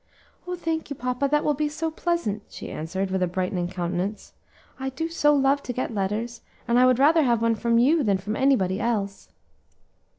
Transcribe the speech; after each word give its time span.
"Oh! 0.47 0.55
thank 0.55 0.89
you, 0.89 0.95
papa; 0.95 1.27
that 1.29 1.45
will 1.45 1.53
be 1.53 1.69
so 1.69 1.91
pleasant," 1.91 2.41
she 2.49 2.71
answered, 2.71 3.11
with 3.11 3.21
a 3.21 3.27
brightening 3.27 3.67
countenance. 3.67 4.33
"I 4.79 4.89
do 4.89 5.09
so 5.09 5.31
love 5.35 5.61
to 5.61 5.73
get 5.73 5.93
letters, 5.93 6.41
and 6.67 6.79
I 6.79 6.87
would 6.87 6.97
rather 6.97 7.21
have 7.21 7.39
one 7.43 7.53
from 7.53 7.77
you 7.77 8.01
than 8.01 8.17
from 8.17 8.35
anybody 8.35 8.79
else." 8.81 9.29